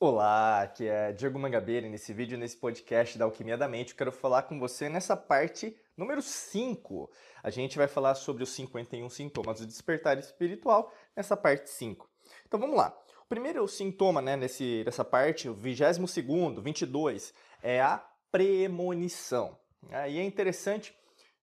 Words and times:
Olá, 0.00 0.62
aqui 0.62 0.86
é 0.86 1.10
Diego 1.10 1.40
Mangabeira 1.40 1.88
nesse 1.88 2.12
vídeo, 2.12 2.38
nesse 2.38 2.56
podcast 2.56 3.18
da 3.18 3.24
Alquimia 3.24 3.58
da 3.58 3.66
Mente, 3.66 3.90
eu 3.90 3.96
quero 3.96 4.12
falar 4.12 4.44
com 4.44 4.56
você 4.56 4.88
nessa 4.88 5.16
parte 5.16 5.76
número 5.96 6.22
5. 6.22 7.10
A 7.42 7.50
gente 7.50 7.76
vai 7.76 7.88
falar 7.88 8.14
sobre 8.14 8.44
os 8.44 8.50
51 8.50 9.10
sintomas 9.10 9.58
do 9.58 9.66
despertar 9.66 10.16
espiritual 10.16 10.92
nessa 11.16 11.36
parte 11.36 11.68
5. 11.70 12.08
Então 12.46 12.60
vamos 12.60 12.76
lá. 12.76 12.96
O 13.24 13.28
primeiro 13.28 13.66
sintoma 13.66 14.22
né, 14.22 14.36
nesse, 14.36 14.84
nessa 14.84 15.04
parte, 15.04 15.48
o 15.48 15.54
22 15.54 16.08
segundo, 16.08 16.62
22, 16.62 17.34
é 17.60 17.80
a 17.80 17.98
premonição. 18.30 19.58
Aí 19.90 20.16
é 20.16 20.22
interessante 20.22 20.94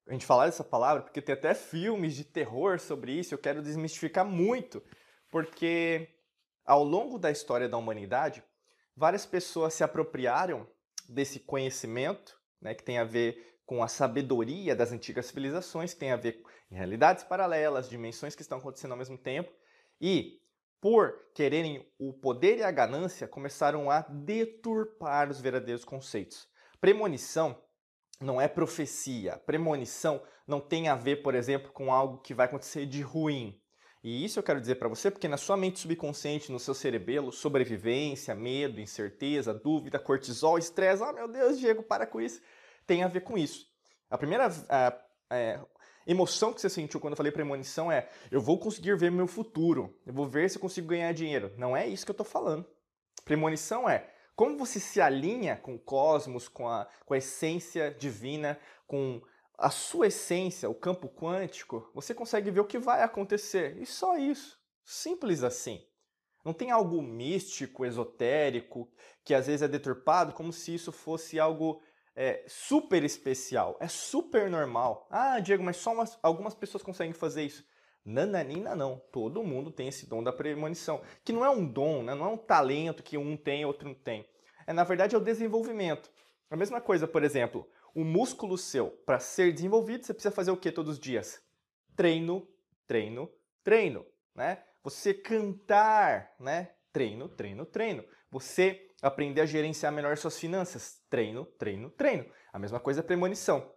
a 0.08 0.14
gente 0.14 0.26
falar 0.26 0.46
dessa 0.46 0.64
palavra, 0.64 1.04
porque 1.04 1.22
tem 1.22 1.34
até 1.34 1.54
filmes 1.54 2.16
de 2.16 2.24
terror 2.24 2.80
sobre 2.80 3.12
isso, 3.12 3.34
eu 3.34 3.38
quero 3.38 3.62
desmistificar 3.62 4.24
muito, 4.24 4.82
porque 5.30 6.15
ao 6.66 6.84
longo 6.84 7.20
da 7.20 7.32
história 7.32 7.70
da 7.70 7.78
humanidade, 7.78 8.44
várias 8.96 9.26
pessoas 9.26 9.74
se 9.74 9.84
apropriaram 9.84 10.68
desse 11.08 11.40
conhecimento, 11.40 12.40
né, 12.62 12.74
que 12.74 12.84
tem 12.84 12.98
a 12.98 13.04
ver 13.04 13.60
com 13.66 13.84
a 13.84 13.88
sabedoria 13.88 14.76
das 14.76 14.92
antigas 14.92 15.28
civilizações, 15.28 15.94
que 15.94 16.00
tem 16.00 16.12
a 16.12 16.16
ver 16.16 16.42
com 16.42 16.50
realidades 16.76 17.24
paralelas, 17.24 17.90
dimensões 17.90 18.36
que 18.36 18.42
estão 18.42 18.58
acontecendo 18.58 18.92
ao 18.92 18.98
mesmo 18.98 19.18
tempo, 19.18 19.52
e 20.00 20.40
por 20.82 21.32
quererem 21.34 21.92
o 21.98 22.14
poder 22.14 22.60
e 22.60 22.64
a 22.64 22.70
ganância, 22.70 23.28
começaram 23.28 23.90
a 23.90 24.02
deturpar 24.02 25.30
os 25.30 25.42
verdadeiros 25.42 25.84
conceitos. 25.84 26.48
Premonição 26.80 27.60
não 28.22 28.40
é 28.40 28.48
profecia. 28.48 29.38
Premonição 29.38 30.22
não 30.46 30.62
tem 30.62 30.88
a 30.88 30.96
ver, 30.96 31.24
por 31.24 31.34
exemplo, 31.34 31.72
com 31.72 31.92
algo 31.92 32.20
que 32.20 32.34
vai 32.34 32.46
acontecer 32.46 32.86
de 32.86 33.02
ruim. 33.02 33.60
E 34.06 34.24
isso 34.24 34.38
eu 34.38 34.44
quero 34.44 34.62
dizer 34.62 34.76
para 34.76 34.88
você 34.88 35.10
porque 35.10 35.28
na 35.28 35.36
sua 35.36 35.58
mente 35.58 35.80
subconsciente, 35.80 36.52
no 36.52 36.60
seu 36.60 36.76
cerebelo, 36.76 37.32
sobrevivência, 37.32 38.36
medo, 38.36 38.80
incerteza, 38.80 39.52
dúvida, 39.52 39.98
cortisol, 39.98 40.60
estresse, 40.60 41.02
ah 41.02 41.12
meu 41.12 41.28
Deus, 41.28 41.58
Diego, 41.58 41.82
para 41.82 42.06
com 42.06 42.22
isso, 42.22 42.40
tem 42.86 43.02
a 43.02 43.08
ver 43.08 43.22
com 43.22 43.36
isso. 43.36 43.66
A 44.08 44.16
primeira 44.16 44.46
a, 44.70 44.96
a 45.28 45.66
emoção 46.06 46.54
que 46.54 46.62
você 46.62 46.70
sentiu 46.70 47.00
quando 47.00 47.14
eu 47.14 47.18
falei 47.18 47.32
premonição 47.32 47.92
é 47.92 48.08
eu 48.30 48.40
vou 48.40 48.60
conseguir 48.60 48.96
ver 48.96 49.10
meu 49.10 49.26
futuro, 49.26 50.00
eu 50.06 50.14
vou 50.14 50.28
ver 50.28 50.52
se 50.52 50.58
eu 50.58 50.62
consigo 50.62 50.86
ganhar 50.86 51.12
dinheiro. 51.12 51.52
Não 51.58 51.76
é 51.76 51.88
isso 51.88 52.06
que 52.06 52.12
eu 52.12 52.14
estou 52.14 52.28
falando. 52.28 52.64
Premonição 53.24 53.90
é 53.90 54.08
como 54.36 54.56
você 54.56 54.80
se 54.80 55.02
alinha 55.02 55.56
com 55.56 55.74
o 55.74 55.80
cosmos, 55.80 56.48
com 56.48 56.70
a, 56.70 56.88
com 57.08 57.16
a 57.16 57.18
essência 57.18 57.90
divina, 57.90 58.60
com 58.86 59.20
a 59.58 59.70
sua 59.70 60.08
essência, 60.08 60.70
o 60.70 60.76
campo 60.76 61.08
quântico, 61.08 61.90
você 61.94 62.14
consegue 62.14 62.52
ver 62.52 62.60
o 62.60 62.66
que 62.66 62.78
vai 62.78 63.04
acontecer. 63.04 63.78
E 63.82 63.86
só 63.86 64.18
isso. 64.18 64.60
Simples 64.84 65.44
assim. 65.44 65.84
Não 66.44 66.54
tem 66.54 66.70
algo 66.70 67.02
místico, 67.02 67.86
esotérico, 67.86 68.88
que 69.24 69.34
às 69.34 69.48
vezes 69.48 69.64
é 69.64 69.68
deturpado 69.68 70.34
como 70.34 70.54
se 70.54 70.76
isso 70.76 70.92
fosse 70.92 71.40
algo 71.40 71.82
é, 72.16 72.44
super 72.48 73.04
especial. 73.04 73.76
É 73.80 73.88
super 73.88 74.50
normal. 74.50 75.08
Ah, 75.10 75.40
Diego, 75.40 75.64
mas 75.64 75.78
só 75.78 75.92
umas, 75.92 76.20
algumas 76.22 76.54
pessoas 76.54 76.84
conseguem 76.84 77.14
fazer 77.14 77.44
isso. 77.44 77.66
Nananina 78.06 78.76
não. 78.76 79.02
Todo 79.12 79.44
mundo 79.44 79.72
tem 79.72 79.88
esse 79.88 80.08
dom 80.08 80.22
da 80.22 80.32
premonição. 80.32 81.02
Que 81.24 81.34
não 81.34 81.44
é 81.44 81.50
um 81.50 81.66
dom, 81.66 82.04
né? 82.04 82.14
não 82.14 82.26
é 82.26 82.30
um 82.30 82.38
talento 82.38 83.02
que 83.02 83.18
um 83.18 83.36
tem, 83.36 83.66
outro 83.66 83.88
não 83.88 83.96
tem. 83.96 84.24
É, 84.68 84.74
na 84.74 84.84
verdade, 84.84 85.16
é 85.16 85.18
o 85.18 85.22
desenvolvimento. 85.22 86.12
A 86.50 86.56
mesma 86.56 86.80
coisa, 86.80 87.08
por 87.08 87.24
exemplo, 87.24 87.70
o 87.94 88.04
músculo 88.04 88.58
seu, 88.58 88.92
para 89.06 89.20
ser 89.20 89.54
desenvolvido, 89.54 90.06
você 90.06 90.14
precisa 90.14 90.34
fazer 90.34 90.52
o 90.52 90.58
que 90.58 90.72
todos 90.72 90.94
os 90.94 91.00
dias? 91.00 91.42
Treino, 91.96 92.48
treino, 92.86 93.32
treino, 93.64 94.06
né? 94.36 94.64
Você 94.84 95.14
cantar, 95.14 96.36
né? 96.40 96.76
Treino, 96.94 97.28
treino, 97.28 97.66
treino. 97.66 98.06
Você 98.30 98.90
aprender 99.02 99.42
a 99.42 99.46
gerenciar 99.46 99.92
melhor 99.92 100.18
suas 100.18 100.38
finanças, 100.38 101.02
treino, 101.10 101.46
treino, 101.58 101.90
treino. 101.90 102.26
A 102.54 102.60
mesma 102.60 102.80
coisa 102.80 103.00
é 103.00 103.04
premonição. 103.04 103.74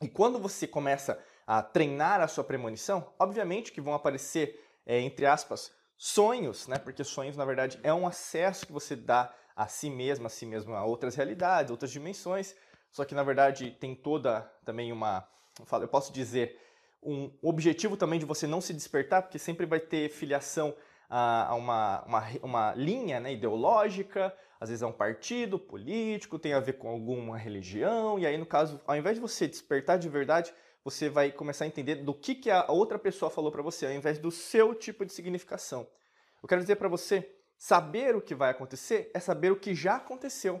E 0.00 0.08
quando 0.08 0.38
você 0.38 0.66
começa 0.66 1.22
a 1.46 1.62
treinar 1.62 2.20
a 2.20 2.28
sua 2.28 2.44
premonição, 2.44 3.12
obviamente 3.18 3.72
que 3.72 3.80
vão 3.80 3.94
aparecer, 3.94 4.60
é, 4.84 5.00
entre 5.00 5.26
aspas, 5.26 5.72
sonhos, 6.04 6.66
né? 6.66 6.78
Porque 6.78 7.04
sonhos, 7.04 7.36
na 7.36 7.44
verdade, 7.44 7.78
é 7.84 7.94
um 7.94 8.08
acesso 8.08 8.66
que 8.66 8.72
você 8.72 8.96
dá 8.96 9.32
a 9.54 9.68
si 9.68 9.88
mesmo, 9.88 10.26
a 10.26 10.28
si 10.28 10.44
mesmo, 10.44 10.74
a 10.74 10.84
outras 10.84 11.14
realidades, 11.14 11.70
outras 11.70 11.92
dimensões. 11.92 12.56
Só 12.90 13.04
que 13.04 13.14
na 13.14 13.22
verdade 13.22 13.70
tem 13.78 13.94
toda 13.94 14.40
também 14.64 14.90
uma, 14.90 15.24
eu 15.80 15.86
posso 15.86 16.12
dizer, 16.12 16.58
um 17.00 17.30
objetivo 17.40 17.96
também 17.96 18.18
de 18.18 18.26
você 18.26 18.48
não 18.48 18.60
se 18.60 18.74
despertar, 18.74 19.22
porque 19.22 19.38
sempre 19.38 19.64
vai 19.64 19.78
ter 19.78 20.08
filiação 20.08 20.74
a, 21.08 21.54
uma, 21.54 22.02
uma, 22.02 22.28
uma 22.42 22.74
linha 22.74 23.20
né, 23.20 23.32
ideológica, 23.32 24.36
às 24.58 24.70
vezes 24.70 24.82
é 24.82 24.86
um 24.86 24.92
partido 24.92 25.56
político, 25.56 26.36
tem 26.36 26.52
a 26.52 26.58
ver 26.60 26.78
com 26.78 26.88
alguma 26.88 27.38
religião, 27.38 28.18
e 28.18 28.26
aí 28.26 28.36
no 28.36 28.46
caso, 28.46 28.80
ao 28.88 28.96
invés 28.96 29.14
de 29.14 29.20
você 29.20 29.46
despertar 29.46 30.00
de 30.00 30.08
verdade, 30.08 30.52
você 30.84 31.08
vai 31.08 31.30
começar 31.30 31.64
a 31.64 31.68
entender 31.68 31.96
do 31.96 32.14
que, 32.14 32.34
que 32.34 32.50
a 32.50 32.70
outra 32.70 32.98
pessoa 32.98 33.30
falou 33.30 33.52
para 33.52 33.62
você, 33.62 33.86
ao 33.86 33.92
invés 33.92 34.18
do 34.18 34.30
seu 34.30 34.74
tipo 34.74 35.04
de 35.04 35.12
significação. 35.12 35.88
Eu 36.42 36.48
quero 36.48 36.60
dizer 36.60 36.76
para 36.76 36.88
você, 36.88 37.36
saber 37.56 38.16
o 38.16 38.20
que 38.20 38.34
vai 38.34 38.50
acontecer 38.50 39.10
é 39.14 39.20
saber 39.20 39.52
o 39.52 39.58
que 39.58 39.74
já 39.74 39.96
aconteceu 39.96 40.60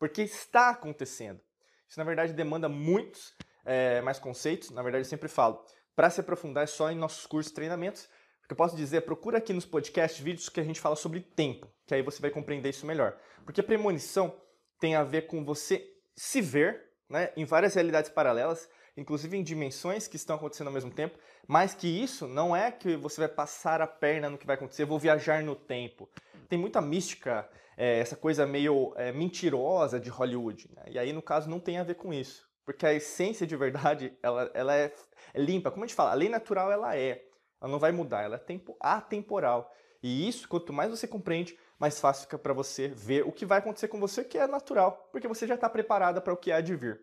porque 0.00 0.22
está 0.22 0.70
acontecendo. 0.70 1.38
Isso, 1.86 1.98
na 1.98 2.04
verdade, 2.04 2.32
demanda 2.32 2.68
muitos 2.68 3.34
é, 3.66 4.00
mais 4.00 4.18
conceitos. 4.18 4.70
Na 4.70 4.82
verdade, 4.82 5.04
eu 5.04 5.08
sempre 5.08 5.28
falo, 5.28 5.62
para 5.94 6.08
se 6.08 6.20
aprofundar 6.20 6.64
é 6.64 6.66
só 6.66 6.90
em 6.90 6.96
nossos 6.96 7.26
cursos 7.26 7.52
e 7.52 7.54
treinamentos. 7.54 8.08
Porque 8.40 8.54
eu 8.54 8.56
posso 8.56 8.74
dizer, 8.74 9.02
procura 9.02 9.38
aqui 9.38 9.52
nos 9.52 9.66
podcasts 9.66 10.18
vídeos 10.18 10.48
que 10.48 10.58
a 10.58 10.64
gente 10.64 10.80
fala 10.80 10.96
sobre 10.96 11.20
tempo, 11.20 11.70
que 11.86 11.94
aí 11.94 12.02
você 12.02 12.20
vai 12.20 12.30
compreender 12.30 12.70
isso 12.70 12.86
melhor. 12.86 13.16
Porque 13.44 13.62
premonição 13.62 14.34
tem 14.80 14.94
a 14.96 15.04
ver 15.04 15.26
com 15.26 15.44
você 15.44 15.86
se 16.16 16.40
ver 16.40 16.82
né, 17.08 17.30
em 17.36 17.44
várias 17.44 17.74
realidades 17.74 18.10
paralelas, 18.10 18.68
inclusive 18.96 19.36
em 19.36 19.42
dimensões 19.42 20.06
que 20.06 20.16
estão 20.16 20.36
acontecendo 20.36 20.68
ao 20.68 20.72
mesmo 20.72 20.90
tempo, 20.90 21.18
mas 21.46 21.74
que 21.74 21.88
isso 21.88 22.26
não 22.26 22.54
é 22.54 22.70
que 22.70 22.96
você 22.96 23.20
vai 23.20 23.28
passar 23.28 23.80
a 23.80 23.86
perna 23.86 24.30
no 24.30 24.38
que 24.38 24.46
vai 24.46 24.56
acontecer, 24.56 24.84
vou 24.84 24.98
viajar 24.98 25.42
no 25.42 25.54
tempo. 25.54 26.08
Tem 26.48 26.58
muita 26.58 26.80
mística 26.80 27.48
é, 27.76 27.98
essa 27.98 28.14
coisa 28.14 28.46
meio 28.46 28.92
é, 28.96 29.10
mentirosa 29.10 29.98
de 29.98 30.10
Hollywood. 30.10 30.68
Né? 30.74 30.82
E 30.90 30.98
aí, 30.98 31.12
no 31.12 31.22
caso, 31.22 31.48
não 31.48 31.58
tem 31.58 31.78
a 31.78 31.82
ver 31.82 31.94
com 31.94 32.12
isso. 32.12 32.46
Porque 32.62 32.84
a 32.84 32.92
essência 32.92 33.46
de 33.46 33.56
verdade, 33.56 34.12
ela, 34.22 34.50
ela 34.52 34.76
é, 34.76 34.92
é 35.32 35.40
limpa. 35.40 35.70
Como 35.70 35.84
a 35.84 35.86
gente 35.86 35.96
fala, 35.96 36.10
a 36.10 36.14
lei 36.14 36.28
natural 36.28 36.70
ela 36.70 36.94
é. 36.94 37.24
Ela 37.60 37.72
não 37.72 37.78
vai 37.78 37.90
mudar, 37.90 38.22
ela 38.22 38.36
é 38.36 38.38
tempo, 38.38 38.76
atemporal. 38.78 39.72
E 40.02 40.28
isso, 40.28 40.48
quanto 40.48 40.72
mais 40.72 40.90
você 40.90 41.06
compreende, 41.06 41.58
mais 41.78 41.98
fácil 41.98 42.24
fica 42.24 42.38
para 42.38 42.52
você 42.52 42.88
ver 42.88 43.26
o 43.26 43.32
que 43.32 43.46
vai 43.46 43.58
acontecer 43.58 43.88
com 43.88 43.98
você, 43.98 44.24
que 44.24 44.38
é 44.38 44.46
natural, 44.46 45.08
porque 45.10 45.28
você 45.28 45.46
já 45.46 45.54
está 45.54 45.68
preparada 45.68 46.20
para 46.20 46.32
o 46.32 46.36
que 46.36 46.52
há 46.52 46.60
de 46.60 46.74
vir. 46.74 47.00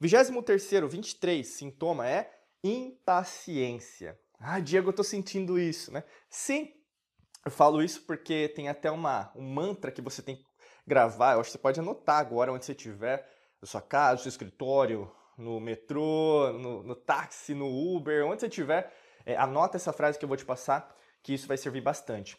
23 0.00 0.90
23 0.90 1.46
sintoma 1.46 2.08
é 2.08 2.30
impaciência. 2.62 4.18
Ah, 4.38 4.60
Diego, 4.60 4.88
eu 4.88 4.90
estou 4.90 5.04
sentindo 5.04 5.58
isso, 5.58 5.92
né? 5.92 6.04
Sim, 6.30 6.72
eu 7.44 7.50
falo 7.50 7.82
isso 7.82 8.02
porque 8.02 8.48
tem 8.48 8.68
até 8.68 8.90
uma, 8.90 9.32
um 9.34 9.42
mantra 9.42 9.90
que 9.90 10.00
você 10.00 10.22
tem 10.22 10.36
que 10.36 10.44
gravar. 10.86 11.32
Eu 11.32 11.40
acho 11.40 11.48
que 11.48 11.52
você 11.52 11.58
pode 11.58 11.80
anotar 11.80 12.18
agora 12.18 12.52
onde 12.52 12.64
você 12.64 12.72
estiver, 12.72 13.28
na 13.60 13.66
sua 13.66 13.82
casa, 13.82 14.14
no 14.14 14.18
seu 14.20 14.28
escritório, 14.28 15.10
no 15.36 15.60
metrô, 15.60 16.52
no, 16.52 16.82
no 16.82 16.94
táxi, 16.94 17.54
no 17.54 17.66
Uber, 17.66 18.26
onde 18.26 18.40
você 18.40 18.46
estiver. 18.46 18.92
É, 19.26 19.36
anota 19.36 19.76
essa 19.76 19.92
frase 19.92 20.18
que 20.18 20.24
eu 20.24 20.28
vou 20.28 20.36
te 20.36 20.44
passar, 20.44 20.94
que 21.22 21.34
isso 21.34 21.48
vai 21.48 21.56
servir 21.56 21.80
bastante. 21.80 22.38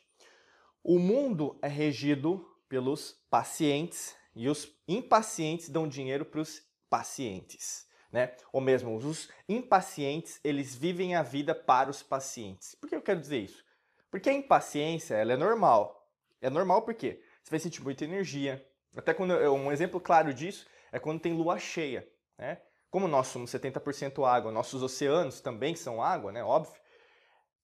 O 0.84 0.98
mundo 0.98 1.58
é 1.62 1.68
regido 1.68 2.46
pelos 2.70 3.14
pacientes 3.30 4.16
e 4.36 4.48
os 4.48 4.72
impacientes 4.88 5.70
dão 5.70 5.88
dinheiro 5.88 6.24
para 6.24 6.40
os 6.40 6.62
pacientes. 6.90 7.88
Né? 8.12 8.36
Ou 8.52 8.60
mesmo, 8.60 8.96
os 8.96 9.30
impacientes, 9.48 10.40
eles 10.44 10.76
vivem 10.76 11.16
a 11.16 11.22
vida 11.22 11.54
para 11.54 11.90
os 11.90 12.02
pacientes. 12.02 12.74
Por 12.76 12.90
que 12.90 12.96
eu 12.96 13.02
quero 13.02 13.20
dizer 13.20 13.38
isso? 13.38 13.64
Porque 14.10 14.30
a 14.30 14.34
impaciência, 14.34 15.16
ela 15.16 15.34
é 15.34 15.38
normal. 15.38 16.10
É 16.42 16.50
normal 16.50 16.82
porque 16.82 17.22
você 17.44 17.52
vai 17.52 17.60
sentir 17.60 17.84
muita 17.84 18.04
energia. 18.04 18.66
Até 18.96 19.14
quando 19.14 19.34
um 19.34 19.72
exemplo 19.72 20.00
claro 20.00 20.34
disso 20.34 20.66
é 20.92 21.00
quando 21.00 21.20
tem 21.20 21.34
lua 21.34 21.60
cheia, 21.60 22.08
né? 22.38 22.60
Como 22.90 23.08
nós 23.08 23.28
somos 23.28 23.52
70% 23.52 24.26
água, 24.28 24.52
nossos 24.52 24.82
oceanos 24.82 25.42
também 25.42 25.76
são 25.76 26.02
água, 26.02 26.32
né? 26.32 26.44
Óbvio. 26.44 26.74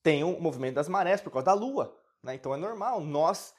Tem 0.04 0.24
o 0.24 0.40
movimento 0.40 0.76
das 0.76 0.88
marés 0.88 1.20
por 1.20 1.32
causa 1.32 1.48
da 1.48 1.54
lua, 1.54 2.00
né? 2.22 2.36
Então 2.36 2.54
é 2.54 2.58
normal. 2.58 3.02
Nós, 3.02 3.56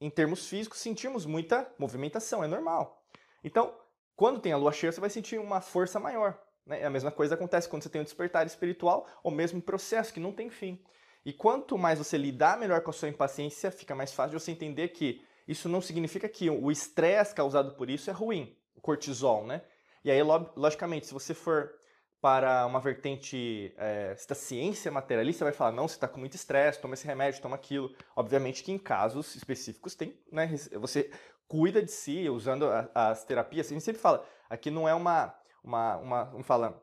em 0.00 0.08
termos 0.08 0.48
físicos, 0.48 0.78
sentimos 0.78 1.26
muita 1.26 1.70
movimentação, 1.78 2.42
é 2.42 2.46
normal. 2.46 3.04
Então, 3.44 3.78
quando 4.20 4.38
tem 4.38 4.52
a 4.52 4.56
lua 4.58 4.70
cheia, 4.70 4.92
você 4.92 5.00
vai 5.00 5.08
sentir 5.08 5.40
uma 5.40 5.62
força 5.62 5.98
maior. 5.98 6.38
Né? 6.66 6.84
A 6.84 6.90
mesma 6.90 7.10
coisa 7.10 7.36
acontece 7.36 7.66
quando 7.66 7.82
você 7.82 7.88
tem 7.88 8.02
um 8.02 8.04
despertar 8.04 8.46
espiritual, 8.46 9.06
ou 9.24 9.30
mesmo 9.30 9.62
processo 9.62 10.12
que 10.12 10.20
não 10.20 10.30
tem 10.30 10.50
fim. 10.50 10.78
E 11.24 11.32
quanto 11.32 11.78
mais 11.78 11.98
você 11.98 12.18
lidar 12.18 12.58
melhor 12.58 12.82
com 12.82 12.90
a 12.90 12.92
sua 12.92 13.08
impaciência, 13.08 13.70
fica 13.70 13.94
mais 13.94 14.12
fácil 14.12 14.36
de 14.36 14.44
você 14.44 14.52
entender 14.52 14.88
que 14.88 15.24
isso 15.48 15.70
não 15.70 15.80
significa 15.80 16.28
que 16.28 16.50
o 16.50 16.70
estresse 16.70 17.34
causado 17.34 17.74
por 17.76 17.88
isso 17.88 18.10
é 18.10 18.12
ruim, 18.12 18.54
o 18.74 18.80
cortisol, 18.82 19.46
né? 19.46 19.62
E 20.04 20.10
aí, 20.10 20.22
logicamente, 20.22 21.06
se 21.06 21.14
você 21.14 21.32
for 21.32 21.72
para 22.20 22.66
uma 22.66 22.78
vertente 22.78 23.72
é, 23.78 24.14
da 24.28 24.34
ciência 24.34 24.92
materialista, 24.92 25.46
vai 25.46 25.54
falar, 25.54 25.72
não, 25.72 25.88
você 25.88 25.94
está 25.94 26.06
com 26.06 26.20
muito 26.20 26.34
estresse, 26.34 26.78
toma 26.78 26.92
esse 26.92 27.06
remédio, 27.06 27.40
toma 27.40 27.56
aquilo. 27.56 27.90
Obviamente 28.14 28.62
que 28.62 28.70
em 28.70 28.78
casos 28.78 29.34
específicos 29.34 29.94
tem, 29.94 30.14
né, 30.30 30.46
você 30.78 31.10
cuida 31.50 31.82
de 31.82 31.90
si 31.90 32.30
usando 32.30 32.66
as 32.94 33.24
terapias. 33.24 33.66
A 33.66 33.70
gente 33.70 33.82
sempre 33.82 34.00
fala, 34.00 34.24
aqui 34.48 34.70
não 34.70 34.88
é 34.88 34.94
uma, 34.94 35.34
uma, 35.64 35.96
uma, 35.96 36.22
uma 36.30 36.44
fala, 36.44 36.80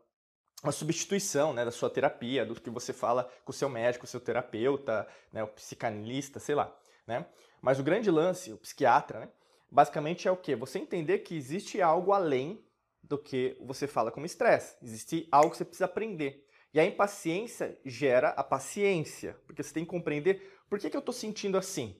uma 0.61 0.73
substituição 0.73 1.53
né, 1.53 1.63
da 1.63 1.71
sua 1.71 1.89
terapia, 1.89 2.45
do 2.45 2.53
que 2.53 2.69
você 2.69 2.91
fala 2.91 3.31
com 3.45 3.51
o 3.51 3.53
seu 3.53 3.69
médico, 3.69 4.03
o 4.03 4.07
seu 4.07 4.19
terapeuta, 4.19 5.07
né, 5.31 5.41
o 5.41 5.47
psicanalista, 5.47 6.37
sei 6.37 6.53
lá. 6.53 6.77
Né? 7.07 7.25
Mas 7.61 7.79
o 7.79 7.83
grande 7.83 8.11
lance, 8.11 8.51
o 8.51 8.57
psiquiatra, 8.57 9.21
né, 9.21 9.29
basicamente 9.71 10.27
é 10.27 10.31
o 10.31 10.35
quê? 10.35 10.53
Você 10.53 10.79
entender 10.79 11.19
que 11.19 11.33
existe 11.33 11.81
algo 11.81 12.11
além 12.11 12.61
do 13.01 13.17
que 13.17 13.57
você 13.61 13.87
fala 13.87 14.11
como 14.11 14.25
estresse. 14.25 14.75
Existe 14.83 15.29
algo 15.31 15.51
que 15.51 15.57
você 15.57 15.63
precisa 15.63 15.85
aprender. 15.85 16.45
E 16.73 16.79
a 16.79 16.85
impaciência 16.85 17.79
gera 17.85 18.29
a 18.31 18.43
paciência, 18.43 19.39
porque 19.45 19.63
você 19.63 19.73
tem 19.73 19.85
que 19.85 19.91
compreender 19.91 20.59
por 20.69 20.77
que, 20.77 20.89
que 20.89 20.97
eu 20.97 20.99
estou 20.99 21.13
sentindo 21.13 21.57
assim. 21.57 21.97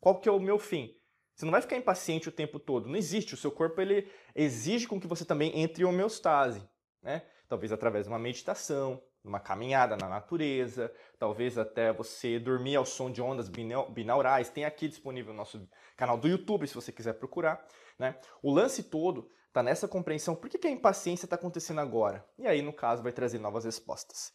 Qual 0.00 0.18
que 0.18 0.30
é 0.30 0.32
o 0.32 0.40
meu 0.40 0.58
fim? 0.58 0.96
Você 1.36 1.44
não 1.44 1.52
vai 1.52 1.60
ficar 1.60 1.76
impaciente 1.76 2.30
o 2.30 2.32
tempo 2.32 2.58
todo. 2.58 2.88
Não 2.88 2.96
existe. 2.96 3.34
O 3.34 3.36
seu 3.36 3.50
corpo 3.50 3.78
ele 3.78 4.10
exige 4.34 4.88
com 4.88 4.98
que 4.98 5.06
você 5.06 5.22
também 5.22 5.60
entre 5.60 5.82
em 5.82 5.86
homeostase. 5.86 6.66
Né? 7.02 7.22
Talvez 7.46 7.70
através 7.70 8.06
de 8.06 8.10
uma 8.10 8.18
meditação, 8.18 9.02
uma 9.22 9.38
caminhada 9.38 9.98
na 9.98 10.08
natureza, 10.08 10.90
talvez 11.18 11.58
até 11.58 11.92
você 11.92 12.38
dormir 12.38 12.76
ao 12.76 12.86
som 12.86 13.10
de 13.10 13.20
ondas 13.20 13.50
binaurais. 13.50 14.48
Tem 14.48 14.64
aqui 14.64 14.88
disponível 14.88 15.34
no 15.34 15.36
nosso 15.36 15.68
canal 15.94 16.16
do 16.16 16.26
YouTube, 16.26 16.66
se 16.66 16.74
você 16.74 16.90
quiser 16.90 17.12
procurar. 17.12 17.62
Né? 17.98 18.18
O 18.42 18.50
lance 18.50 18.84
todo 18.84 19.30
está 19.48 19.62
nessa 19.62 19.86
compreensão. 19.86 20.34
Por 20.34 20.48
que, 20.48 20.58
que 20.58 20.66
a 20.66 20.70
impaciência 20.70 21.26
está 21.26 21.36
acontecendo 21.36 21.80
agora? 21.82 22.26
E 22.38 22.46
aí, 22.46 22.62
no 22.62 22.72
caso, 22.72 23.02
vai 23.02 23.12
trazer 23.12 23.38
novas 23.38 23.66
respostas. 23.66 24.32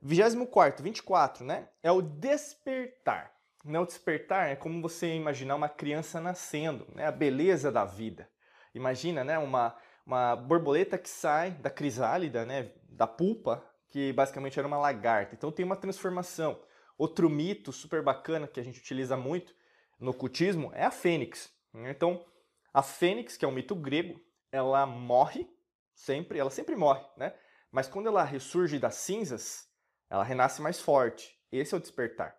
24, 0.00 0.82
24, 0.82 1.44
né? 1.44 1.68
É 1.84 1.92
o 1.92 2.02
despertar. 2.02 3.32
Né? 3.64 3.78
O 3.78 3.86
despertar 3.86 4.50
é 4.50 4.56
como 4.56 4.82
você 4.82 5.14
imaginar 5.14 5.54
uma 5.54 5.68
criança 5.68 6.20
nascendo, 6.20 6.86
né? 6.94 7.06
A 7.06 7.12
beleza 7.12 7.70
da 7.70 7.84
vida. 7.84 8.28
Imagina, 8.74 9.22
né? 9.22 9.38
Uma, 9.38 9.76
uma 10.04 10.34
borboleta 10.36 10.98
que 10.98 11.08
sai 11.08 11.52
da 11.52 11.70
crisálida, 11.70 12.44
né? 12.44 12.72
Da 12.88 13.06
pulpa, 13.06 13.64
que 13.88 14.12
basicamente 14.12 14.58
era 14.58 14.66
uma 14.66 14.78
lagarta. 14.78 15.34
Então 15.34 15.52
tem 15.52 15.64
uma 15.64 15.76
transformação. 15.76 16.60
Outro 16.98 17.28
mito 17.28 17.72
super 17.72 18.02
bacana 18.02 18.46
que 18.46 18.60
a 18.60 18.62
gente 18.62 18.80
utiliza 18.80 19.16
muito 19.16 19.54
no 19.98 20.10
ocultismo 20.10 20.70
é 20.74 20.84
a 20.84 20.90
fênix. 20.90 21.52
Né? 21.72 21.90
Então, 21.90 22.24
a 22.72 22.82
fênix, 22.82 23.36
que 23.36 23.44
é 23.44 23.48
um 23.48 23.52
mito 23.52 23.74
grego, 23.74 24.20
ela 24.50 24.86
morre 24.86 25.48
sempre, 25.94 26.38
ela 26.38 26.50
sempre 26.50 26.74
morre, 26.74 27.04
né? 27.16 27.34
Mas 27.70 27.88
quando 27.88 28.08
ela 28.08 28.24
ressurge 28.24 28.78
das 28.78 28.96
cinzas, 28.96 29.68
ela 30.10 30.24
renasce 30.24 30.60
mais 30.60 30.80
forte. 30.80 31.38
Esse 31.50 31.74
é 31.74 31.76
o 31.76 31.80
despertar. 31.80 32.36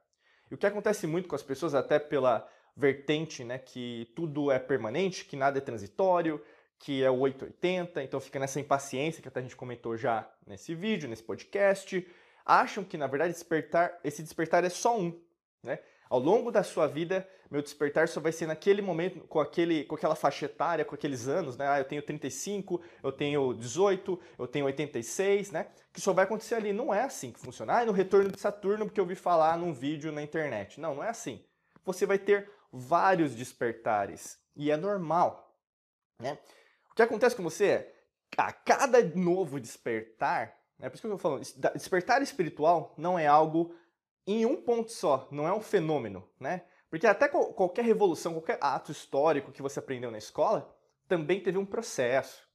O 0.54 0.58
que 0.58 0.66
acontece 0.66 1.08
muito 1.08 1.28
com 1.28 1.36
as 1.36 1.44
pessoas, 1.44 1.74
até 1.74 1.98
pela 2.00 2.48
vertente, 2.76 3.44
né, 3.44 3.58
que 3.58 4.12
tudo 4.16 4.52
é 4.52 4.60
permanente, 4.60 5.26
que 5.26 5.36
nada 5.36 5.58
é 5.58 5.62
transitório, 5.62 6.42
que 6.80 7.04
é 7.04 7.10
o 7.10 7.20
880, 7.20 8.04
então 8.04 8.20
fica 8.20 8.40
nessa 8.40 8.60
impaciência 8.60 9.22
que 9.22 9.28
até 9.28 9.40
a 9.40 9.44
gente 9.44 9.56
comentou 9.56 9.96
já 9.96 10.30
nesse 10.46 10.76
vídeo, 10.76 11.08
nesse 11.08 11.24
podcast, 11.24 12.06
acham 12.46 12.84
que 12.84 12.98
na 12.98 13.08
verdade 13.08 13.32
despertar, 13.34 14.00
esse 14.04 14.22
despertar 14.22 14.64
é 14.64 14.70
só 14.70 15.00
um, 15.00 15.18
né? 15.64 15.80
Ao 16.10 16.20
longo 16.20 16.52
da 16.52 16.64
sua 16.64 16.88
vida, 16.88 17.28
meu 17.50 17.62
despertar 17.62 18.08
só 18.08 18.20
vai 18.20 18.32
ser 18.32 18.48
naquele 18.48 18.82
momento, 18.82 19.20
com, 19.28 19.40
aquele, 19.40 19.84
com 19.86 19.96
aquela 19.96 20.16
faixa 20.16 20.46
etária, 20.46 20.84
com 20.84 20.96
aqueles 20.96 21.28
anos, 21.28 21.56
né? 21.56 21.68
Ah, 21.68 21.80
eu 21.80 21.86
tenho 21.86 22.02
35, 22.02 22.82
eu 23.04 23.12
tenho 23.12 23.54
18, 23.54 24.20
eu 24.40 24.48
tenho 24.48 24.66
86, 24.66 25.52
né? 25.52 25.68
Que 25.92 26.02
só 26.02 26.14
vai 26.14 26.26
acontecer 26.26 26.56
ali. 26.56 26.74
Não 26.74 26.94
é 26.94 27.04
assim 27.04 27.32
que 27.32 27.40
funciona. 27.40 27.80
Ah, 27.80 27.86
no 27.86 27.92
retorno 27.92 28.32
de 28.32 28.40
Saturno, 28.40 28.86
porque 28.86 29.00
eu 29.00 29.04
ouvi 29.04 29.16
falar 29.16 29.58
num 29.58 29.72
vídeo 29.72 30.12
na 30.12 30.22
internet. 30.22 30.80
Não, 30.80 30.96
não 30.96 31.04
é 31.04 31.10
assim. 31.10 31.44
Você 31.86 32.06
vai 32.06 32.18
ter 32.18 32.50
vários 32.72 33.36
despertares. 33.36 34.40
E 34.56 34.72
é 34.72 34.78
normal, 34.78 35.56
né? 36.20 36.38
O 36.92 36.96
que 36.96 37.02
acontece 37.02 37.36
com 37.36 37.44
você 37.44 37.66
é, 37.66 37.94
a 38.38 38.52
cada 38.52 39.04
novo 39.16 39.60
despertar, 39.60 40.56
é 40.80 40.90
por 40.90 40.96
isso 40.96 41.02
que 41.02 41.08
eu 41.08 41.16
estou 41.16 41.18
falando, 41.18 41.74
despertar 41.74 42.22
espiritual 42.22 42.94
não 42.98 43.18
é 43.18 43.28
algo 43.28 43.76
em 44.26 44.46
um 44.46 44.56
ponto 44.62 44.92
só, 44.92 45.28
não 45.32 45.48
é 45.48 45.54
um 45.54 45.62
fenômeno, 45.62 46.28
né? 46.40 46.66
Porque 46.90 47.08
até 47.08 47.28
qualquer 47.28 47.84
revolução, 47.84 48.34
qualquer 48.34 48.60
ato 48.62 48.92
histórico 48.92 49.52
que 49.52 49.62
você 49.62 49.80
aprendeu 49.80 50.12
na 50.12 50.18
escola, 50.18 50.76
também 51.08 51.42
teve 51.42 51.58
um 51.58 51.66
processo. 51.66 52.48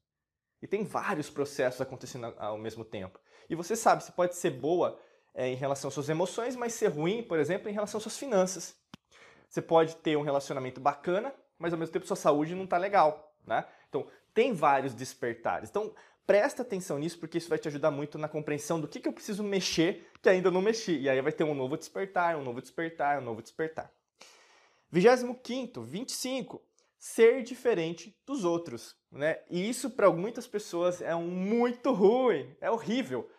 E 0.63 0.67
tem 0.67 0.85
vários 0.85 1.29
processos 1.29 1.81
acontecendo 1.81 2.35
ao 2.39 2.57
mesmo 2.57 2.85
tempo. 2.85 3.19
E 3.51 3.55
você 3.55 3.75
sabe, 3.75 4.05
se 4.05 4.13
pode 4.13 4.37
ser 4.37 4.51
boa 4.51 5.01
é, 5.35 5.49
em 5.49 5.55
relação 5.55 5.89
às 5.89 5.95
suas 5.95 6.09
emoções, 6.09 6.57
mas 6.57 6.75
ser 6.75 6.89
ruim, 6.89 7.23
por 7.23 7.39
exemplo, 7.39 7.69
em 7.69 7.73
relação 7.73 7.99
às 7.99 8.03
suas 8.03 8.17
finanças. 8.17 8.77
Você 9.49 9.63
pode 9.63 9.97
ter 9.97 10.17
um 10.17 10.23
relacionamento 10.23 10.81
bacana, 10.81 11.35
mas 11.59 11.73
ao 11.73 11.79
mesmo 11.79 11.93
tempo 11.93 12.07
sua 12.07 12.17
saúde 12.17 12.55
não 12.55 12.65
está 12.65 12.77
legal, 12.77 13.35
né? 13.47 13.65
Então, 13.89 14.07
tem 14.35 14.53
vários 14.53 14.95
despertares. 14.95 15.71
Então, 15.71 15.95
presta 16.29 16.61
atenção 16.61 16.99
nisso, 16.99 17.19
porque 17.19 17.39
isso 17.39 17.49
vai 17.49 17.59
te 17.59 17.69
ajudar 17.69 17.91
muito 17.91 18.19
na 18.19 18.29
compreensão 18.29 18.79
do 18.79 18.87
que, 18.87 19.01
que 19.01 19.09
eu 19.09 19.15
preciso 19.15 19.43
mexer 19.43 20.11
que 20.21 20.29
ainda 20.29 20.51
não 20.51 20.61
mexi. 20.61 20.99
E 20.99 21.09
aí 21.09 21.23
vai 21.23 21.33
ter 21.33 21.43
um 21.43 21.55
novo 21.55 21.75
despertar, 21.75 22.37
um 22.37 22.45
novo 22.45 22.61
despertar, 22.61 23.19
um 23.19 23.25
novo 23.25 23.41
despertar. 23.41 23.91
25, 24.91 25.81
25. 25.81 26.63
Ser 26.99 27.43
diferente 27.43 28.15
dos 28.27 28.45
outros. 28.45 28.95
Né? 29.11 29.39
E 29.49 29.71
isso 29.71 29.89
para 29.89 30.13
muitas 30.13 30.47
pessoas 30.47 31.01
é 31.01 31.15
um 31.15 31.31
muito 31.31 31.93
ruim, 31.95 32.55
é 32.61 32.71
horrível. 32.71 33.31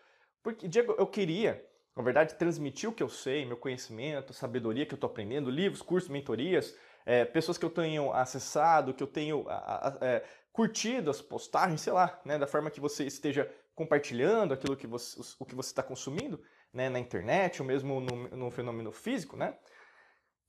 Porque, 0.42 0.68
Diego, 0.68 0.96
eu 0.98 1.06
queria, 1.06 1.64
na 1.96 2.02
verdade, 2.02 2.40
transmitir 2.40 2.90
o 2.90 2.94
que 2.94 3.04
eu 3.04 3.10
sei, 3.10 3.46
meu 3.46 3.58
conhecimento, 3.58 4.34
sabedoria 4.34 4.88
que 4.88 4.96
eu 4.96 4.98
estou 4.98 5.12
aprendendo, 5.12 5.52
livros, 5.52 5.84
cursos, 5.84 6.10
mentorias, 6.10 6.76
é, 7.06 7.26
pessoas 7.26 7.58
que 7.58 7.66
eu 7.66 7.70
tenho 7.70 8.12
acessado, 8.14 8.94
que 8.94 9.04
eu 9.04 9.08
tenho 9.08 9.46
é, 10.02 10.24
curtido 10.52 11.10
as 11.10 11.22
postagens, 11.22 11.82
sei 11.82 11.94
lá, 11.94 12.20
né, 12.26 12.38
da 12.38 12.48
forma 12.48 12.70
que 12.70 12.80
você 12.80 13.06
esteja 13.06 13.50
compartilhando 13.74 14.54
aquilo 14.54 14.76
que 14.76 14.86
você, 14.86 15.20
o 15.40 15.46
que 15.46 15.56
você 15.56 15.70
está 15.70 15.82
consumindo 15.82 16.42
né, 16.74 16.90
na 16.90 17.00
internet, 17.00 17.62
ou 17.62 17.68
mesmo 17.68 18.02
no, 18.02 18.28
no, 18.30 18.52
fenômeno 18.52 18.92
físico, 18.92 19.38
né, 19.38 19.56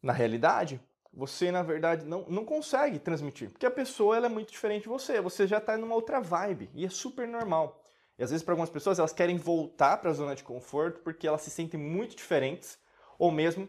na 0.02 0.12
realidade, 0.12 0.80
você 1.12 1.50
na 1.50 1.62
verdade 1.62 2.04
não, 2.04 2.24
não 2.28 2.44
consegue 2.44 2.98
transmitir, 2.98 3.50
porque 3.50 3.66
a 3.66 3.70
pessoa 3.70 4.16
ela 4.16 4.26
é 4.26 4.28
muito 4.28 4.50
diferente 4.50 4.82
de 4.82 4.88
você, 4.88 5.20
você 5.20 5.46
já 5.46 5.58
está 5.58 5.76
numa 5.76 5.94
outra 5.94 6.20
vibe 6.20 6.70
e 6.74 6.84
é 6.84 6.90
super 6.90 7.26
normal. 7.26 7.84
E 8.18 8.22
às 8.22 8.30
vezes 8.30 8.44
para 8.44 8.52
algumas 8.52 8.70
pessoas 8.70 8.98
elas 8.98 9.12
querem 9.12 9.36
voltar 9.36 9.96
para 9.98 10.10
a 10.10 10.12
zona 10.14 10.34
de 10.34 10.44
conforto 10.44 11.00
porque 11.00 11.26
elas 11.26 11.42
se 11.42 11.50
sentem 11.50 11.80
muito 11.80 12.16
diferentes, 12.16 12.78
ou 13.18 13.30
mesmo 13.30 13.68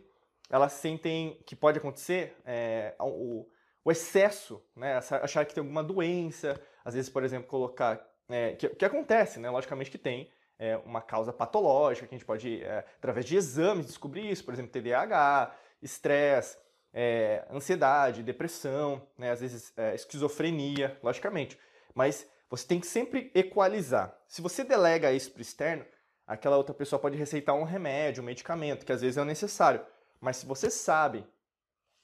elas 0.51 0.73
sentem 0.73 1.41
que 1.45 1.55
pode 1.55 1.79
acontecer 1.79 2.35
é, 2.45 2.93
o, 2.99 3.47
o 3.83 3.91
excesso, 3.91 4.61
né? 4.75 4.97
achar 4.97 5.45
que 5.45 5.53
tem 5.53 5.61
alguma 5.61 5.83
doença, 5.83 6.61
às 6.83 6.93
vezes, 6.93 7.09
por 7.09 7.23
exemplo, 7.23 7.47
colocar. 7.47 8.05
É, 8.29 8.53
que, 8.53 8.69
que 8.69 8.85
acontece, 8.85 9.39
né? 9.39 9.49
Logicamente 9.49 9.89
que 9.89 9.97
tem 9.97 10.29
é, 10.59 10.77
uma 10.77 11.01
causa 11.01 11.33
patológica, 11.33 12.07
que 12.07 12.13
a 12.13 12.17
gente 12.17 12.25
pode, 12.25 12.63
é, 12.63 12.85
através 12.97 13.25
de 13.25 13.35
exames, 13.35 13.87
descobrir 13.87 14.29
isso, 14.29 14.43
por 14.43 14.53
exemplo, 14.53 14.71
TDAH, 14.71 15.55
estresse, 15.81 16.57
é, 16.93 17.45
ansiedade, 17.49 18.23
depressão, 18.23 19.01
né? 19.17 19.31
às 19.31 19.41
vezes 19.41 19.73
é, 19.77 19.95
esquizofrenia, 19.95 20.97
logicamente. 21.01 21.57
Mas 21.95 22.27
você 22.49 22.67
tem 22.67 22.79
que 22.79 22.87
sempre 22.87 23.31
equalizar. 23.33 24.15
Se 24.27 24.41
você 24.41 24.63
delega 24.63 25.11
isso 25.11 25.31
para 25.31 25.39
o 25.39 25.41
externo, 25.41 25.85
aquela 26.27 26.57
outra 26.57 26.75
pessoa 26.75 26.99
pode 26.99 27.17
receitar 27.17 27.55
um 27.55 27.63
remédio, 27.63 28.21
um 28.21 28.25
medicamento, 28.25 28.85
que 28.85 28.91
às 28.91 29.01
vezes 29.01 29.17
é 29.17 29.23
necessário. 29.23 29.83
Mas 30.21 30.37
se 30.37 30.45
você 30.45 30.69
sabe 30.69 31.25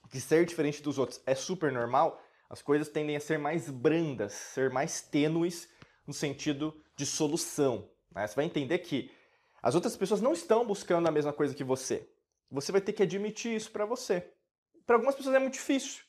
que 0.10 0.20
ser 0.20 0.46
diferente 0.46 0.82
dos 0.82 0.98
outros 0.98 1.22
é 1.26 1.36
super 1.36 1.72
normal, 1.72 2.22
as 2.50 2.62
coisas 2.62 2.90
tendem 2.90 3.16
a 3.16 3.20
ser 3.20 3.38
mais 3.38 3.70
brandas, 3.70 4.34
ser 4.34 4.72
mais 4.72 5.02
tênues 5.02 5.70
no 6.06 6.14
sentido 6.14 6.82
de 6.96 7.06
solução. 7.06 7.90
Né? 8.12 8.26
Você 8.26 8.36
vai 8.36 8.46
entender 8.46 8.80
que 8.80 9.12
as 9.62 9.76
outras 9.76 9.96
pessoas 9.96 10.22
não 10.22 10.34
estão 10.34 10.66
buscando 10.66 11.08
a 11.08 11.12
mesma 11.12 11.34
coisa 11.34 11.54
que 11.54 11.64
você. 11.64 12.10
Você 12.50 12.72
vai 12.72 12.82
ter 12.82 12.94
que 12.94 13.04
admitir 13.04 13.56
isso 13.56 13.72
para 13.72 13.86
você. 13.86 14.34
Para 14.86 14.96
algumas 14.96 15.16
pessoas 15.16 15.36
é 15.36 15.40
muito 15.40 15.54
difícil. 15.54 16.04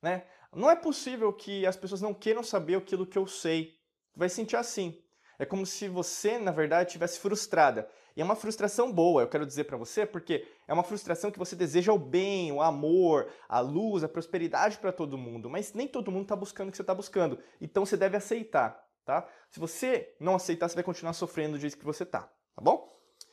Né? 0.00 0.24
Não 0.54 0.70
é 0.70 0.74
possível 0.74 1.32
que 1.32 1.66
as 1.66 1.76
pessoas 1.76 2.00
não 2.00 2.14
queiram 2.14 2.42
saber 2.42 2.76
aquilo 2.76 3.06
que 3.06 3.18
eu 3.18 3.26
sei. 3.26 3.78
Vai 4.16 4.28
sentir 4.28 4.56
assim. 4.56 5.01
É 5.42 5.44
como 5.44 5.66
se 5.66 5.88
você, 5.88 6.38
na 6.38 6.52
verdade, 6.52 6.90
estivesse 6.90 7.18
frustrada. 7.18 7.88
E 8.16 8.20
é 8.20 8.24
uma 8.24 8.36
frustração 8.36 8.92
boa, 8.92 9.22
eu 9.22 9.28
quero 9.28 9.44
dizer 9.44 9.64
para 9.64 9.76
você, 9.76 10.06
porque 10.06 10.46
é 10.68 10.72
uma 10.72 10.84
frustração 10.84 11.32
que 11.32 11.38
você 11.38 11.56
deseja 11.56 11.92
o 11.92 11.98
bem, 11.98 12.52
o 12.52 12.62
amor, 12.62 13.28
a 13.48 13.58
luz, 13.58 14.04
a 14.04 14.08
prosperidade 14.08 14.78
para 14.78 14.92
todo 14.92 15.18
mundo, 15.18 15.50
mas 15.50 15.74
nem 15.74 15.88
todo 15.88 16.12
mundo 16.12 16.22
está 16.22 16.36
buscando 16.36 16.68
o 16.68 16.70
que 16.70 16.76
você 16.76 16.84
está 16.84 16.94
buscando. 16.94 17.40
Então 17.60 17.84
você 17.84 17.96
deve 17.96 18.16
aceitar, 18.16 18.88
tá? 19.04 19.26
Se 19.50 19.58
você 19.58 20.14
não 20.20 20.36
aceitar, 20.36 20.68
você 20.68 20.76
vai 20.76 20.84
continuar 20.84 21.12
sofrendo 21.12 21.54
do 21.54 21.60
jeito 21.60 21.76
que 21.76 21.84
você 21.84 22.06
tá, 22.06 22.20
tá 22.54 22.62
bom? 22.62 22.88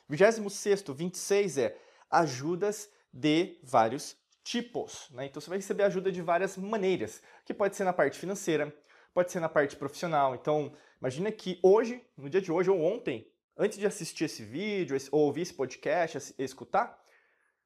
26 0.07 0.81
26 0.81 1.57
é 1.59 1.77
ajudas 2.09 2.89
de 3.13 3.59
vários 3.61 4.17
tipos, 4.43 5.11
né? 5.11 5.27
Então 5.27 5.39
você 5.39 5.49
vai 5.49 5.59
receber 5.59 5.83
ajuda 5.83 6.11
de 6.11 6.23
várias 6.23 6.57
maneiras, 6.57 7.21
que 7.45 7.53
pode 7.53 7.75
ser 7.75 7.83
na 7.83 7.93
parte 7.93 8.17
financeira, 8.17 8.75
pode 9.13 9.31
ser 9.31 9.39
na 9.39 9.49
parte 9.49 9.75
profissional. 9.75 10.35
Então, 10.35 10.73
imagina 10.99 11.31
que 11.31 11.59
hoje, 11.63 12.03
no 12.17 12.29
dia 12.29 12.41
de 12.41 12.51
hoje 12.51 12.69
ou 12.69 12.81
ontem, 12.81 13.27
antes 13.57 13.77
de 13.77 13.85
assistir 13.85 14.25
esse 14.25 14.43
vídeo, 14.43 14.97
ou 15.11 15.25
ouvir 15.25 15.41
esse 15.41 15.53
podcast, 15.53 16.33
escutar, 16.37 16.99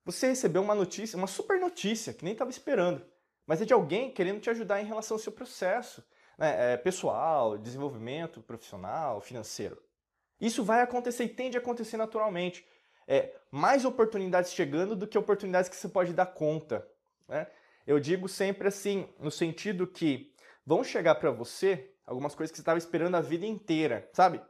você 0.05 0.27
recebeu 0.27 0.61
uma 0.61 0.75
notícia, 0.75 1.17
uma 1.17 1.27
super 1.27 1.59
notícia 1.59 2.13
que 2.13 2.23
nem 2.23 2.33
estava 2.33 2.51
esperando, 2.51 3.05
mas 3.45 3.61
é 3.61 3.65
de 3.65 3.73
alguém 3.73 4.11
querendo 4.11 4.41
te 4.41 4.49
ajudar 4.49 4.81
em 4.81 4.85
relação 4.85 5.15
ao 5.15 5.19
seu 5.19 5.31
processo 5.31 6.03
né, 6.37 6.73
é, 6.73 6.77
pessoal, 6.77 7.57
desenvolvimento 7.57 8.41
profissional, 8.41 9.21
financeiro. 9.21 9.81
Isso 10.39 10.63
vai 10.63 10.81
acontecer 10.81 11.23
e 11.23 11.29
tende 11.29 11.57
a 11.57 11.61
acontecer 11.61 11.97
naturalmente. 11.97 12.65
É, 13.07 13.35
mais 13.51 13.85
oportunidades 13.85 14.53
chegando 14.53 14.95
do 14.95 15.07
que 15.07 15.17
oportunidades 15.17 15.69
que 15.69 15.75
você 15.75 15.89
pode 15.89 16.13
dar 16.13 16.25
conta. 16.25 16.87
Né? 17.27 17.47
Eu 17.85 17.99
digo 17.99 18.27
sempre 18.27 18.67
assim, 18.67 19.07
no 19.19 19.29
sentido 19.29 19.85
que 19.85 20.32
vão 20.65 20.83
chegar 20.83 21.15
para 21.15 21.31
você 21.31 21.91
algumas 22.05 22.35
coisas 22.35 22.51
que 22.51 22.57
você 22.57 22.61
estava 22.61 22.77
esperando 22.77 23.15
a 23.15 23.21
vida 23.21 23.45
inteira, 23.45 24.09
sabe? 24.13 24.41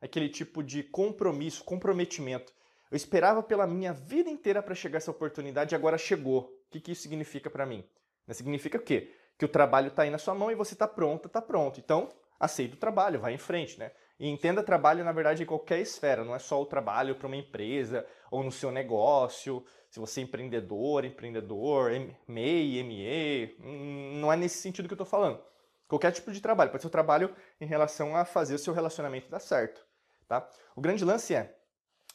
Aquele 0.00 0.28
tipo 0.28 0.62
de 0.62 0.82
compromisso, 0.82 1.64
comprometimento. 1.64 2.52
Eu 2.90 2.96
esperava 2.96 3.42
pela 3.42 3.66
minha 3.66 3.92
vida 3.92 4.30
inteira 4.30 4.62
para 4.62 4.74
chegar 4.74 4.98
essa 4.98 5.10
oportunidade 5.10 5.74
e 5.74 5.76
agora 5.76 5.98
chegou. 5.98 6.42
O 6.68 6.70
que, 6.70 6.80
que 6.80 6.92
isso 6.92 7.02
significa 7.02 7.50
para 7.50 7.66
mim? 7.66 7.84
Significa 8.30 8.78
o 8.78 8.82
quê? 8.82 9.12
Que 9.38 9.44
o 9.44 9.48
trabalho 9.48 9.88
está 9.88 10.02
aí 10.02 10.10
na 10.10 10.18
sua 10.18 10.34
mão 10.34 10.50
e 10.50 10.54
você 10.54 10.74
está 10.74 10.86
pronta, 10.86 11.26
está 11.26 11.42
pronto. 11.42 11.80
Então, 11.80 12.08
aceita 12.38 12.74
o 12.74 12.78
trabalho, 12.78 13.20
vai 13.20 13.34
em 13.34 13.38
frente, 13.38 13.78
né? 13.78 13.90
E 14.18 14.28
entenda 14.28 14.62
trabalho, 14.62 15.04
na 15.04 15.12
verdade, 15.12 15.42
em 15.42 15.46
qualquer 15.46 15.80
esfera, 15.80 16.24
não 16.24 16.34
é 16.34 16.38
só 16.38 16.60
o 16.60 16.66
trabalho 16.66 17.16
para 17.16 17.26
uma 17.26 17.36
empresa 17.36 18.06
ou 18.30 18.42
no 18.42 18.50
seu 18.50 18.70
negócio, 18.70 19.64
se 19.90 20.00
você 20.00 20.20
é 20.20 20.24
empreendedor, 20.24 21.04
empreendedor, 21.04 21.90
MEI, 22.26 22.82
ME, 22.82 23.56
hum, 23.60 24.18
não 24.20 24.32
é 24.32 24.36
nesse 24.36 24.58
sentido 24.58 24.88
que 24.88 24.92
eu 24.92 24.96
estou 24.96 25.06
falando. 25.06 25.40
Qualquer 25.88 26.12
tipo 26.12 26.32
de 26.32 26.40
trabalho, 26.40 26.70
pode 26.70 26.82
ser 26.82 26.88
o 26.88 26.90
trabalho 26.90 27.34
em 27.60 27.66
relação 27.66 28.16
a 28.16 28.24
fazer 28.24 28.54
o 28.54 28.58
seu 28.58 28.72
relacionamento 28.72 29.30
dar 29.30 29.40
certo, 29.40 29.86
tá? 30.26 30.48
O 30.74 30.80
grande 30.80 31.04
lance 31.04 31.34
é, 31.34 31.56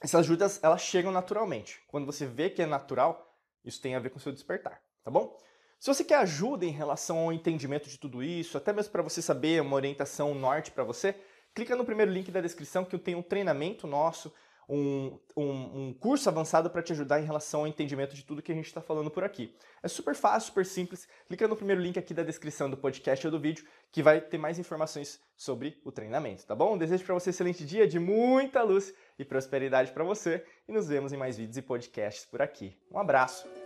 essas 0.01 0.21
ajudas, 0.21 0.59
elas 0.63 0.81
chegam 0.81 1.11
naturalmente. 1.11 1.81
Quando 1.87 2.05
você 2.05 2.25
vê 2.25 2.49
que 2.49 2.61
é 2.61 2.65
natural, 2.65 3.37
isso 3.63 3.81
tem 3.81 3.95
a 3.95 3.99
ver 3.99 4.09
com 4.09 4.17
o 4.17 4.21
seu 4.21 4.31
despertar, 4.31 4.81
tá 5.03 5.11
bom? 5.11 5.37
Se 5.79 5.91
você 5.91 6.03
quer 6.03 6.17
ajuda 6.17 6.65
em 6.65 6.71
relação 6.71 7.17
ao 7.17 7.33
entendimento 7.33 7.89
de 7.89 7.97
tudo 7.97 8.21
isso, 8.21 8.57
até 8.57 8.73
mesmo 8.73 8.91
para 8.91 9.01
você 9.01 9.21
saber 9.21 9.61
uma 9.61 9.75
orientação 9.75 10.35
norte 10.35 10.69
para 10.71 10.83
você, 10.83 11.15
clica 11.55 11.75
no 11.75 11.85
primeiro 11.85 12.11
link 12.11 12.29
da 12.31 12.41
descrição 12.41 12.85
que 12.85 12.97
tem 12.97 13.15
um 13.15 13.23
treinamento 13.23 13.87
nosso, 13.87 14.33
um, 14.71 15.19
um, 15.35 15.87
um 15.87 15.93
curso 15.93 16.29
avançado 16.29 16.69
para 16.69 16.81
te 16.81 16.93
ajudar 16.93 17.19
em 17.19 17.25
relação 17.25 17.61
ao 17.61 17.67
entendimento 17.67 18.15
de 18.15 18.23
tudo 18.23 18.41
que 18.41 18.53
a 18.53 18.55
gente 18.55 18.67
está 18.67 18.81
falando 18.81 19.11
por 19.11 19.21
aqui. 19.21 19.53
É 19.83 19.87
super 19.89 20.15
fácil, 20.15 20.47
super 20.47 20.65
simples. 20.65 21.07
Clica 21.27 21.45
no 21.45 21.57
primeiro 21.57 21.81
link 21.81 21.99
aqui 21.99 22.13
da 22.13 22.23
descrição 22.23 22.69
do 22.69 22.77
podcast 22.77 23.27
ou 23.27 23.31
do 23.31 23.39
vídeo 23.39 23.65
que 23.91 24.01
vai 24.01 24.21
ter 24.21 24.37
mais 24.37 24.57
informações 24.57 25.19
sobre 25.35 25.77
o 25.83 25.91
treinamento, 25.91 26.45
tá 26.45 26.55
bom? 26.55 26.77
Desejo 26.77 27.03
para 27.03 27.15
você 27.15 27.29
um 27.29 27.31
excelente 27.31 27.65
dia 27.65 27.85
de 27.85 27.99
muita 27.99 28.63
luz 28.63 28.93
e 29.19 29.25
prosperidade 29.25 29.91
para 29.91 30.05
você 30.05 30.45
e 30.67 30.71
nos 30.71 30.87
vemos 30.87 31.11
em 31.11 31.17
mais 31.17 31.37
vídeos 31.37 31.57
e 31.57 31.61
podcasts 31.61 32.25
por 32.25 32.41
aqui. 32.41 32.77
Um 32.89 32.97
abraço! 32.97 33.60